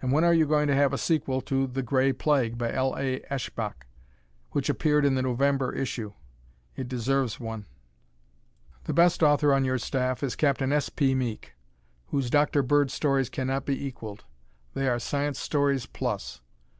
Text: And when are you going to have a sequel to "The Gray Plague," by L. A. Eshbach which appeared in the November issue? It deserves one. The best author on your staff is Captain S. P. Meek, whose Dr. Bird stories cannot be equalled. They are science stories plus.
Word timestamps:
And 0.00 0.12
when 0.12 0.22
are 0.22 0.32
you 0.32 0.46
going 0.46 0.68
to 0.68 0.74
have 0.76 0.92
a 0.92 0.96
sequel 0.98 1.40
to 1.40 1.66
"The 1.66 1.82
Gray 1.82 2.12
Plague," 2.12 2.56
by 2.56 2.72
L. 2.72 2.94
A. 2.96 3.18
Eshbach 3.28 3.88
which 4.52 4.68
appeared 4.68 5.04
in 5.04 5.16
the 5.16 5.22
November 5.22 5.72
issue? 5.74 6.12
It 6.76 6.86
deserves 6.86 7.40
one. 7.40 7.66
The 8.84 8.92
best 8.94 9.20
author 9.20 9.52
on 9.52 9.64
your 9.64 9.78
staff 9.78 10.22
is 10.22 10.36
Captain 10.36 10.70
S. 10.72 10.90
P. 10.90 11.12
Meek, 11.12 11.56
whose 12.06 12.30
Dr. 12.30 12.62
Bird 12.62 12.92
stories 12.92 13.28
cannot 13.28 13.66
be 13.66 13.84
equalled. 13.84 14.22
They 14.74 14.86
are 14.88 15.00
science 15.00 15.40
stories 15.40 15.86
plus. 15.86 16.40